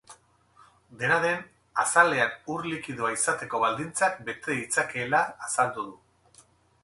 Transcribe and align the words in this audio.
Dena 1.01 1.17
den, 1.25 1.43
azalean 1.83 2.31
ur 2.55 2.65
likidoa 2.71 3.13
izateko 3.17 3.61
baldintzak 3.65 4.19
bete 4.31 4.55
ditzakeela 4.61 5.23
azaldu 5.49 5.85
du. 5.93 6.45